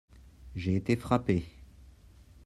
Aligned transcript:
J'ai 0.55 0.73
été 0.77 0.95
frappé. 0.95 1.45